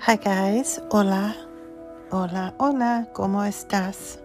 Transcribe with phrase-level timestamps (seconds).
[0.00, 1.34] Hi guys, hola,
[2.12, 4.20] hola, hola, ¿cómo estás?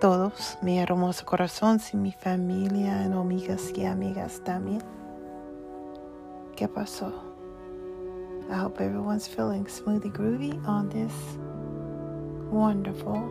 [0.00, 4.82] Todos, mi hermoso corazón y mi familia, y amigas y amigas también.
[6.56, 7.12] ¿Qué pasó?
[8.50, 11.12] I hope everyone's feeling smoothie groovy on this
[12.50, 13.22] wonderful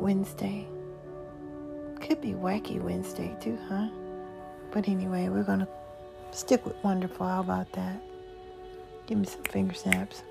[0.00, 0.66] Wednesday.
[2.00, 3.88] Could be wacky Wednesday too, huh?
[4.72, 5.68] But anyway, we're gonna
[6.30, 7.26] stick with wonderful.
[7.26, 8.07] How about that?
[9.08, 10.22] Give me some finger snaps.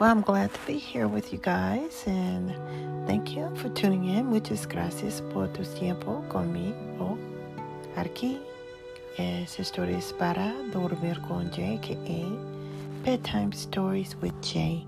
[0.00, 2.52] Well, I'm glad to be here with you guys and
[3.06, 4.26] thank you for tuning in.
[4.26, 7.16] Muchas gracias por tu tiempo conmigo.
[7.94, 8.40] Aquí
[9.16, 11.78] es Historias para Dormir con Jay,
[13.04, 14.84] Bedtime Stories with Jay.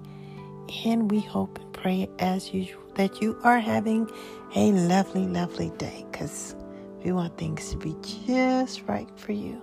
[0.85, 4.11] And we hope and pray as usual that you are having
[4.57, 6.57] a lovely, lovely day because
[7.05, 7.95] we want things to be
[8.27, 9.63] just right for you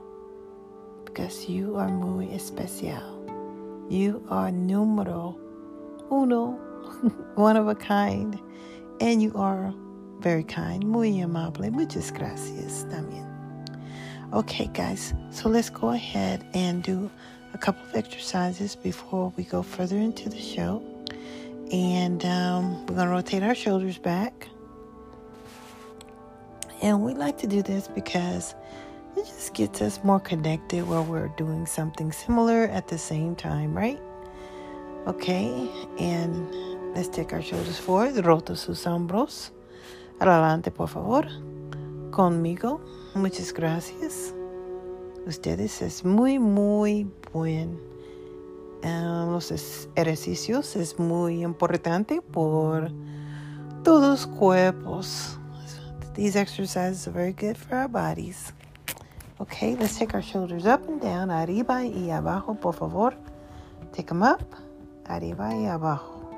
[1.14, 3.04] because you are muy especial.
[3.88, 5.38] You are numero
[6.10, 6.54] uno,
[7.36, 8.40] one of a kind,
[9.00, 9.72] and you are
[10.22, 11.70] very kind, muy amable.
[11.70, 13.30] Muchas gracias también.
[14.34, 17.12] Okay, guys, so let's go ahead and do
[17.54, 20.82] a couple of exercises before we go further into the show.
[21.72, 24.48] And um, we're going to rotate our shoulders back.
[26.82, 28.56] And we like to do this because
[29.18, 33.76] it just gets us more connected while we're doing something similar at the same time,
[33.76, 34.00] right?
[35.08, 36.50] Okay, and
[36.96, 39.52] let's take our shoulders forward, roto sus hombros.
[40.20, 41.26] Adelante, por favor.
[42.12, 42.80] Conmigo.
[43.16, 44.34] Muchas gracias.
[45.26, 47.80] Ustedes es muy, muy buen.
[48.84, 49.52] Uh, los
[49.96, 52.92] ejercicios es muy importante por
[53.84, 55.38] todos cuerpos.
[56.16, 58.54] These exercises are very good for our bodies.
[59.42, 63.16] Okay, let's take our shoulders up and down, arriba y abajo, por favor.
[63.92, 64.44] Take them up,
[65.08, 66.30] arriba y abajo.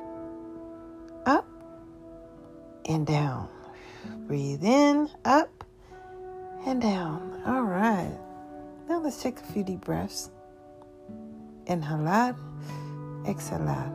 [1.25, 1.45] Up
[2.88, 3.50] and down.
[4.28, 5.66] Breathe in, up
[6.66, 7.41] and down.
[7.45, 8.17] All right.
[8.88, 10.31] Now let's take a few deep breaths.
[11.67, 12.38] Inhalar,
[13.25, 13.91] exhalar.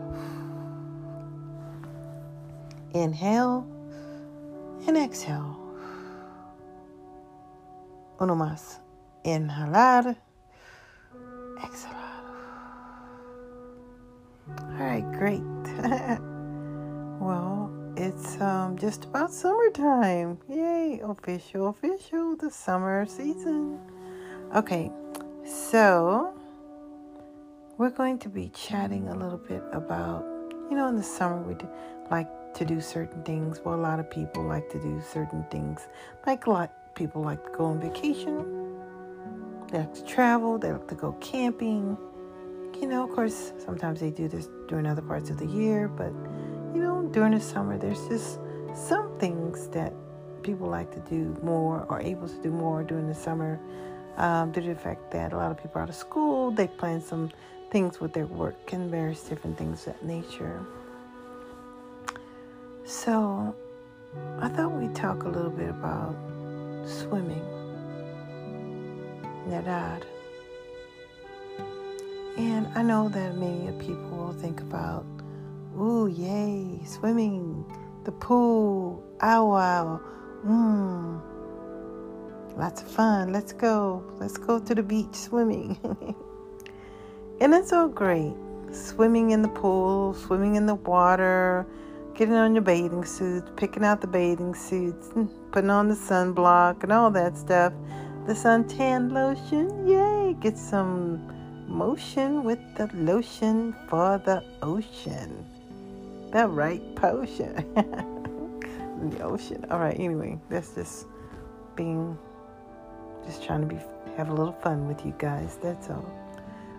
[2.92, 3.66] Inhale
[4.86, 5.56] and exhale.
[8.20, 8.80] Uno más.
[9.24, 10.16] Inhalar.
[11.58, 12.10] Exhalar.
[14.58, 15.42] All right, great.
[17.20, 20.38] well, it's um, just about summertime.
[20.48, 23.78] Yay, official, official, the summer season.
[24.54, 24.90] Okay,
[25.44, 26.34] so
[27.76, 30.24] we're going to be chatting a little bit about,
[30.70, 31.54] you know, in the summer we
[32.10, 33.60] like to do certain things.
[33.64, 35.88] Well, a lot of people like to do certain things.
[36.26, 38.69] Like a lot people like to go on vacation
[39.70, 41.96] they like to travel, they like to go camping.
[42.80, 46.12] You know, of course, sometimes they do this during other parts of the year, but
[46.74, 48.38] you know, during the summer, there's just
[48.74, 49.92] some things that
[50.42, 53.60] people like to do more or able to do more during the summer
[54.16, 56.66] um, due to the fact that a lot of people are out of school, they
[56.66, 57.30] plan some
[57.70, 60.64] things with their work and various different things of that nature.
[62.84, 63.54] So,
[64.40, 66.16] I thought we'd talk a little bit about
[66.84, 67.69] swimming
[69.48, 70.00] nadar.
[72.36, 75.04] And I know that many people will think about,
[75.78, 77.64] ooh, yay, swimming,
[78.04, 80.00] the pool, ow,
[80.46, 81.20] mmm,
[82.56, 83.32] lots of fun.
[83.32, 84.02] Let's go.
[84.18, 85.78] Let's go to the beach swimming.
[87.40, 88.34] and it's all great.
[88.72, 91.66] Swimming in the pool, swimming in the water,
[92.14, 95.10] getting on your bathing suits, picking out the bathing suits,
[95.50, 97.72] putting on the sunblock, and all that stuff
[98.26, 99.86] the suntan lotion.
[99.86, 100.36] Yay!
[100.40, 101.20] Get some
[101.66, 105.44] motion with the lotion for the ocean.
[106.32, 107.54] The right potion.
[107.74, 109.64] the ocean.
[109.70, 109.98] All right.
[109.98, 111.06] Anyway, that's just
[111.76, 112.16] being,
[113.26, 113.80] just trying to be
[114.16, 115.58] have a little fun with you guys.
[115.62, 116.04] That's all.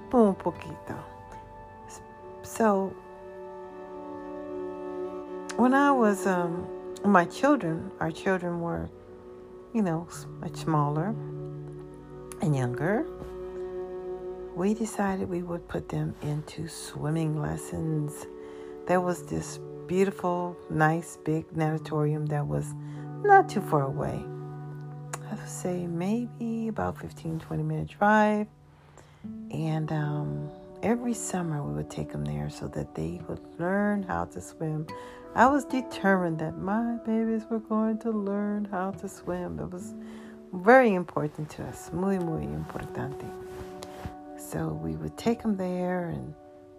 [0.09, 0.97] Boom poquito.
[2.43, 2.93] So
[5.55, 6.67] when I was um,
[7.03, 8.89] my children, our children were
[9.73, 10.07] you know,
[10.39, 11.15] much smaller
[12.41, 13.05] and younger,
[14.55, 18.25] we decided we would put them into swimming lessons.
[18.87, 22.73] There was this beautiful, nice, big natatorium that was
[23.23, 24.23] not too far away.
[25.29, 28.47] I would say maybe about 15, 20 minute drive.
[29.51, 30.49] And um,
[30.83, 34.85] every summer we would take them there so that they would learn how to swim
[35.33, 39.59] I was determined that my babies were going to learn how to swim.
[39.59, 39.93] It was
[40.51, 41.89] very important to us.
[41.93, 43.25] Muy, muy importante.
[44.37, 46.33] so we would take them there and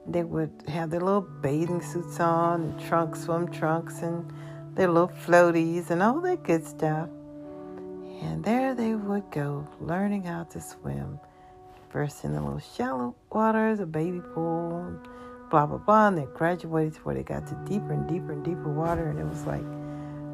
[0.06, 4.30] they would have their little bathing suits on and trunks, swim trunks, and
[4.74, 7.08] their little floaties and all that good stuff.
[8.20, 11.18] And there they would go, learning how to swim.
[11.92, 14.98] First in the little shallow waters, a baby pool,
[15.50, 16.08] blah, blah, blah.
[16.08, 19.08] And they graduated to where they got to deeper and deeper and deeper water.
[19.08, 19.62] And it was like,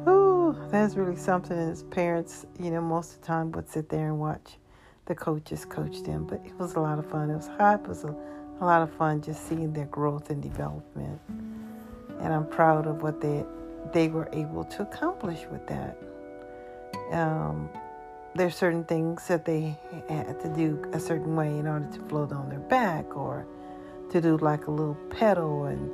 [0.07, 1.57] oh, that's really something.
[1.57, 4.57] And his parents, you know, most of the time would sit there and watch
[5.05, 6.25] the coaches coach them.
[6.25, 7.29] But it was a lot of fun.
[7.29, 7.81] It was hot.
[7.81, 8.15] It was a,
[8.61, 11.19] a lot of fun just seeing their growth and development.
[12.21, 13.45] And I'm proud of what they
[13.93, 15.97] they were able to accomplish with that.
[17.11, 17.69] Um,
[18.35, 19.77] there's certain things that they
[20.07, 23.45] had to do a certain way in order to float on their back or
[24.11, 25.91] to do like a little pedal and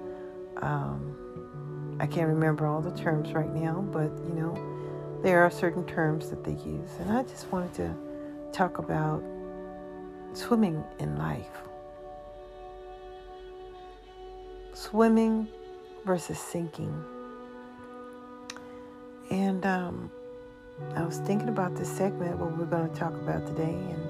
[0.58, 5.86] um, I can't remember all the terms right now, but you know, there are certain
[5.86, 6.90] terms that they use.
[7.00, 7.96] And I just wanted to
[8.52, 9.24] talk about
[10.34, 11.48] swimming in life.
[14.74, 15.48] Swimming
[16.06, 17.04] versus sinking.
[19.32, 20.12] And um,
[20.96, 24.10] I was thinking about this segment, what we're going to talk about today, and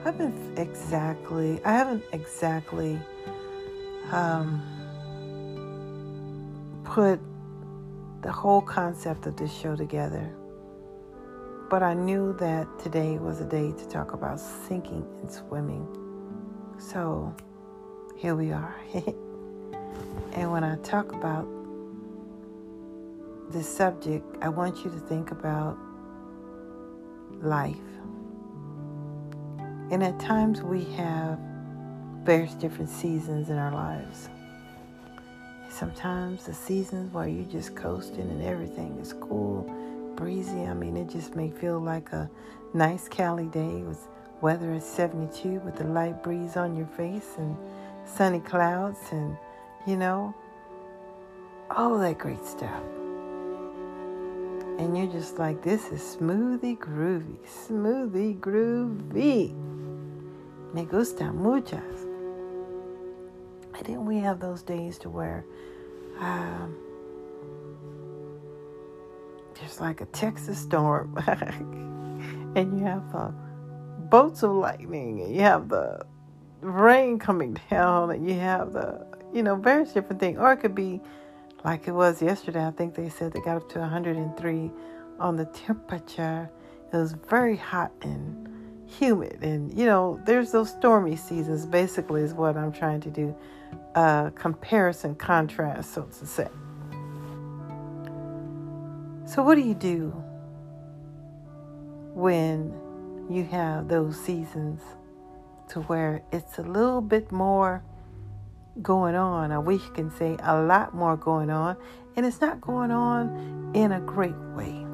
[0.00, 2.98] I haven't exactly, I haven't exactly
[4.10, 4.62] um,
[6.84, 7.20] put
[8.22, 10.34] the whole concept of this show together.
[11.70, 15.86] But I knew that today was a day to talk about sinking and swimming.
[16.78, 17.34] So
[18.16, 18.74] here we are.
[20.32, 21.46] and when I talk about
[23.50, 25.78] this subject, I want you to think about
[27.40, 27.76] life.
[29.90, 31.38] And at times we have
[32.24, 34.28] various different seasons in our lives.
[35.70, 39.62] Sometimes the seasons where you're just coasting and everything is cool,
[40.14, 40.62] breezy.
[40.62, 42.28] I mean, it just may feel like a
[42.74, 44.08] nice Cali day with
[44.42, 47.56] weather at 72 with a light breeze on your face and
[48.04, 49.36] sunny clouds and,
[49.86, 50.34] you know,
[51.70, 52.82] all that great stuff
[54.78, 59.52] and you're just like, this is smoothie groovy, smoothie groovy.
[60.72, 62.06] Me gusta muchas.
[63.74, 65.44] And then we have those days to where
[66.20, 66.76] um,
[69.54, 71.16] there's like a Texas storm,
[72.54, 73.30] and you have uh,
[74.10, 76.06] bolts of lightning, and you have the
[76.60, 80.38] rain coming down, and you have the, you know, various different things.
[80.38, 81.00] Or it could be
[81.64, 82.66] like it was yesterday.
[82.66, 84.70] I think they said they got up to 103
[85.18, 86.50] on the temperature.
[86.92, 88.48] It was very hot and
[88.86, 89.42] humid.
[89.42, 93.36] And, you know, there's those stormy seasons, basically, is what I'm trying to do.
[93.94, 96.48] Uh, comparison, contrast, so to say.
[99.26, 100.10] So, what do you do
[102.14, 102.72] when
[103.28, 104.80] you have those seasons
[105.68, 107.82] to where it's a little bit more
[108.82, 109.52] going on.
[109.52, 111.76] I wish you can say a lot more going on,
[112.16, 114.84] and it's not going on in a great way.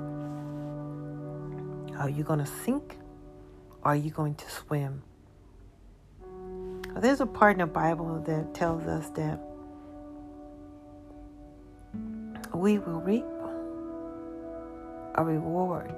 [1.98, 2.98] Are you going to sink?
[3.82, 5.02] Or are you going to swim?
[6.96, 9.40] There's a part in the Bible that tells us that
[12.54, 13.24] we will reap
[15.16, 15.94] a reward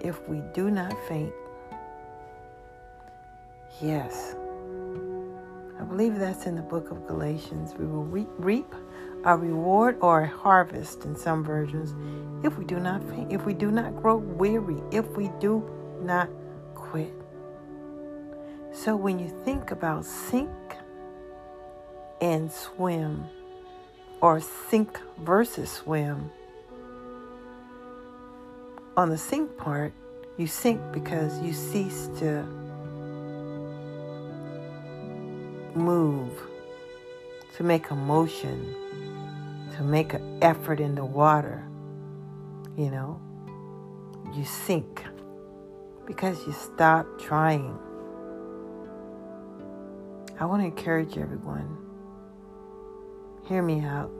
[0.00, 1.32] if we do not faint.
[3.80, 4.34] Yes
[5.88, 7.74] believe that's in the book of Galatians.
[7.78, 8.74] We will re- reap
[9.24, 11.94] a reward or a harvest in some versions
[12.44, 15.68] if we do not faint, if we do not grow weary, if we do
[16.02, 16.28] not
[16.74, 17.12] quit.
[18.72, 20.50] So when you think about sink
[22.20, 23.24] and swim,
[24.20, 26.30] or sink versus swim,
[28.96, 29.92] on the sink part,
[30.36, 32.46] you sink because you cease to
[35.76, 36.32] move,
[37.56, 38.74] to make a motion,
[39.76, 41.64] to make an effort in the water,
[42.76, 43.20] you know,
[44.34, 45.04] you sink
[46.06, 47.78] because you stop trying.
[50.38, 51.78] I want to encourage everyone.
[53.48, 54.10] Hear me out.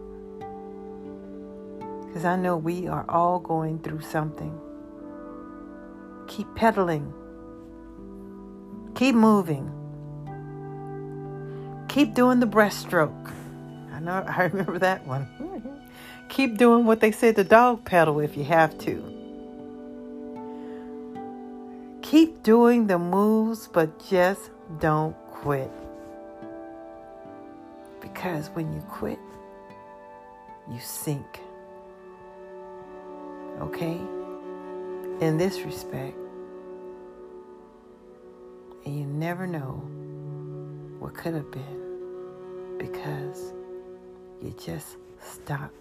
[2.07, 4.59] Because I know we are all going through something.
[6.27, 7.13] Keep pedaling.
[8.95, 9.71] Keep moving.
[11.97, 13.33] Keep doing the breaststroke.
[13.91, 15.81] I know I remember that one.
[16.29, 19.03] Keep doing what they said the dog pedal if you have to.
[22.03, 25.71] Keep doing the moves, but just don't quit.
[28.03, 29.19] Because when you quit,
[30.71, 31.41] you sink.
[33.63, 33.99] Okay?
[35.23, 36.19] In this respect,
[38.85, 39.81] and you never know
[40.99, 41.86] what could have been
[42.79, 43.53] because
[44.43, 45.73] you just stop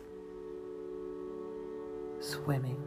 [2.20, 2.78] swimming.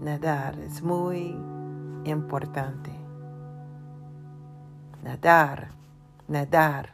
[0.00, 1.36] Nadar es muy
[2.04, 2.90] importante.
[5.02, 5.68] Nadar,
[6.28, 6.86] nadar.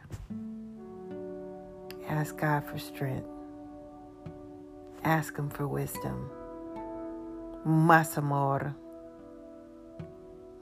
[2.09, 3.27] Ask God for strength.
[5.03, 6.29] Ask Him for wisdom.
[7.65, 8.75] Más amor.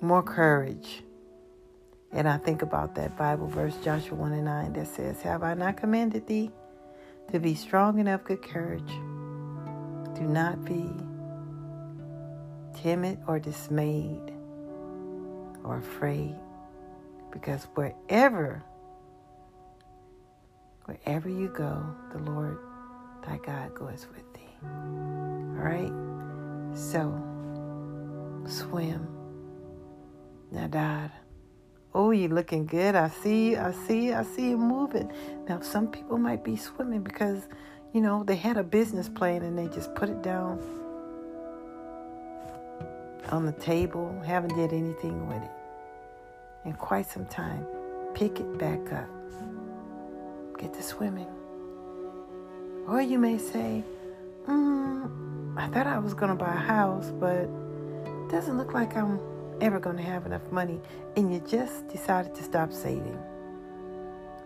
[0.01, 1.03] More courage.
[2.15, 5.53] And I think about that Bible verse, Joshua 1 and 9, that says, Have I
[5.53, 6.49] not commanded thee
[7.29, 8.87] to be strong and of good courage?
[10.15, 10.89] Do not be
[12.81, 14.31] timid or dismayed
[15.65, 16.35] or afraid,
[17.33, 18.63] because wherever,
[20.85, 22.57] wherever you go, the Lord
[23.27, 24.55] thy God goes with thee.
[24.63, 25.91] All right?
[26.77, 27.11] So,
[28.47, 29.05] swim.
[30.53, 31.11] Nadar.
[31.97, 32.93] Oh, you looking good.
[32.93, 35.09] I see, I see, I see you moving.
[35.47, 37.47] Now, some people might be swimming because,
[37.93, 40.59] you know, they had a business plan and they just put it down
[43.29, 45.51] on the table, haven't did anything with it
[46.65, 47.65] in quite some time.
[48.13, 49.07] Pick it back up.
[50.59, 51.29] Get to swimming.
[52.89, 53.85] Or you may say,
[54.45, 58.97] mm, I thought I was going to buy a house, but it doesn't look like
[58.97, 59.17] I'm
[59.61, 60.79] ever going to have enough money
[61.15, 63.17] and you just decided to stop saving.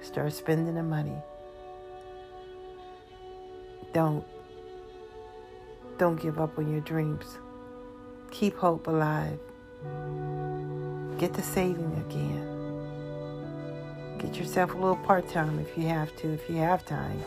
[0.02, 1.18] Start spending the money.
[3.94, 4.24] Don't
[5.98, 7.38] don't give up on your dreams.
[8.32, 9.40] Keep hope alive.
[11.18, 12.46] Get to saving again.
[14.20, 17.22] Get yourself a little part-time if you have to, if you have time.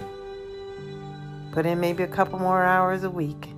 [1.52, 3.50] Put in maybe a couple more hours a week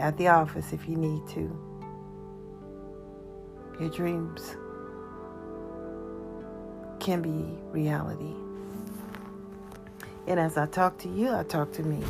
[0.00, 1.71] at the office if you need to
[3.80, 4.56] your dreams
[7.00, 8.34] can be reality.
[10.26, 12.00] And as I talk to you, I talk to me.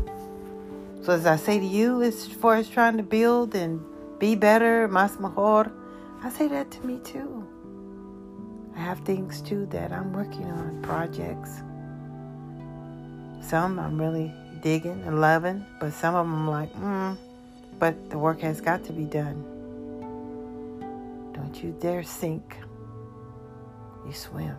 [1.02, 3.81] So as I say to you, as far as trying to build and
[4.19, 5.73] be better, más mejor,
[6.23, 7.47] I say that to me too.
[8.76, 11.62] I have things too that I'm working on, projects.
[13.40, 17.16] Some I'm really digging and loving, but some of them I'm like, mm,
[17.78, 19.45] but the work has got to be done.
[21.33, 22.57] Don't you dare sink.
[24.07, 24.57] You swim.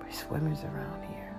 [0.00, 1.34] We're swimmers around here.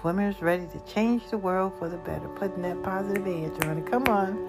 [0.00, 2.28] Swimmers ready to change the world for the better.
[2.28, 3.90] Putting that positive edge on it.
[3.90, 4.46] Come on.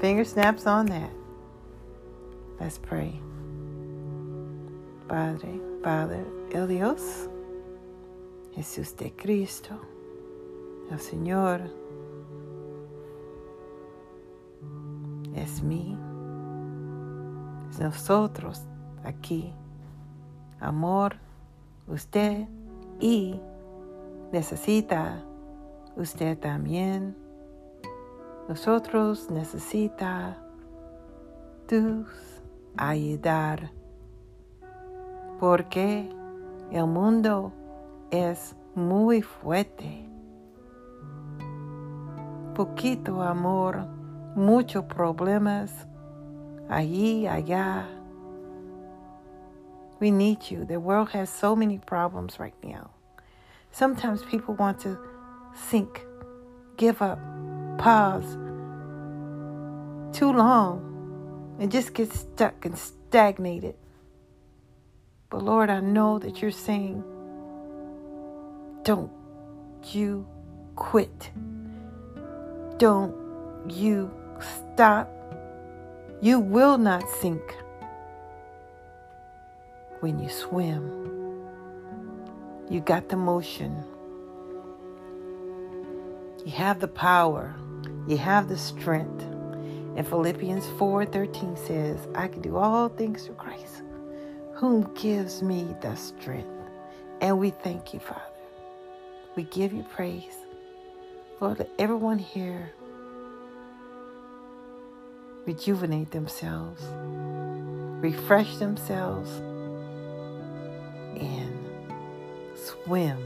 [0.00, 1.10] Finger snaps on that.
[2.60, 3.20] Let's pray.
[5.08, 7.28] Padre, Padre, el Dios,
[8.56, 9.78] Jesús de Cristo,
[10.90, 11.70] el Señor,
[15.36, 15.96] es mí,
[17.70, 18.64] es nosotros
[19.04, 19.52] aquí.
[20.60, 21.16] Amor,
[21.86, 22.48] usted
[22.98, 23.38] y
[24.32, 25.22] necesita
[25.96, 27.16] usted también.
[28.48, 30.38] Nosotros necesita
[31.66, 32.06] tus
[32.76, 33.70] ayudar.
[35.38, 36.08] Porque
[36.70, 37.52] el mundo
[38.10, 40.08] es muy fuerte.
[42.54, 43.86] Poquito amor
[44.36, 45.72] muchos problemas
[46.68, 47.86] allí, allá.
[49.98, 50.64] We need you.
[50.64, 52.90] The world has so many problems right now.
[53.72, 54.98] Sometimes people want to
[55.54, 56.04] sink,
[56.76, 57.18] give up,
[57.78, 58.36] pause
[60.12, 63.74] too long, and just get stuck and stagnated.
[65.30, 67.02] But Lord, I know that you're saying,
[68.82, 69.10] don't
[69.92, 70.26] you
[70.76, 71.30] quit.
[72.78, 73.14] Don't
[73.68, 74.10] you
[74.42, 75.10] stop,
[76.20, 77.42] you will not sink
[80.00, 80.90] when you swim.
[82.70, 83.84] You got the motion.
[86.44, 87.54] You have the power.
[88.06, 89.22] You have the strength.
[89.96, 93.82] And Philippians 4:13 says, I can do all things through Christ,
[94.54, 96.48] whom gives me the strength.
[97.20, 98.20] And we thank you, Father.
[99.36, 100.36] We give you praise.
[101.40, 102.70] Lord, let everyone here
[105.46, 106.82] rejuvenate themselves,
[108.02, 109.30] refresh themselves,
[111.16, 111.56] and
[112.54, 113.18] swim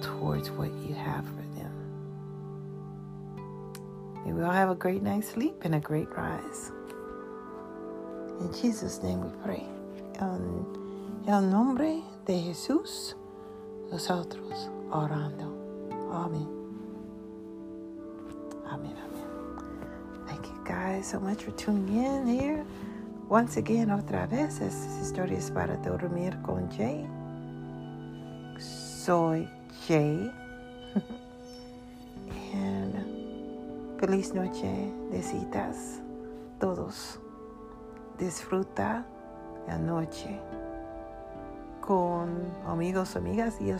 [0.00, 1.72] towards what you have for them.
[4.24, 6.70] May we all have a great night's sleep and a great rise.
[8.40, 9.66] In Jesus' name we pray.
[10.20, 10.64] En
[11.26, 13.14] el nombre de Jesús,
[13.90, 15.52] nosotros orando.
[16.12, 16.65] Amén.
[18.70, 18.96] Amén.
[20.26, 22.64] Thank you guys so much for tuning in here.
[23.28, 27.06] Once again, otra vez, estas historias para dormir con Jay.
[28.58, 29.48] Soy
[29.86, 30.30] Jay.
[32.54, 32.94] and
[33.98, 36.00] feliz noche, decitas
[36.58, 37.18] todos.
[38.18, 39.04] Disfruta
[39.66, 40.40] la noche
[41.80, 42.30] con
[42.66, 43.72] amigos, amigas y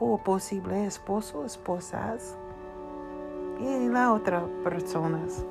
[0.00, 2.36] o posible esposo, esposas
[3.60, 5.44] y la otra personas.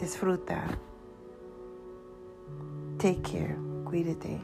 [0.00, 0.64] Disfruta.
[2.98, 3.56] Take care.
[3.84, 4.40] Cuídate.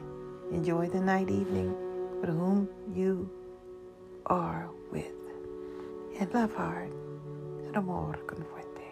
[0.51, 1.73] Enjoy the night evening
[2.21, 3.29] with whom you
[4.25, 5.11] are with.
[6.19, 6.91] And love hard.
[7.65, 8.85] And amor con fuerte.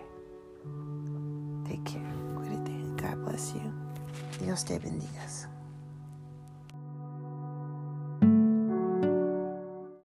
[1.68, 2.14] Take care.
[2.36, 3.02] Cuídate.
[3.02, 3.72] God bless you.
[4.40, 5.59] Dios te bendiga.